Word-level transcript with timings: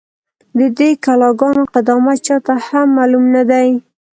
،د 0.57 0.59
دې 0.77 0.89
کلا 1.03 1.29
گانو 1.39 1.63
قدامت 1.73 2.17
چا 2.27 2.37
ته 2.45 2.53
هم 2.67 2.87
معلوم 2.97 3.25
نه 3.35 3.43
دی، 3.49 3.69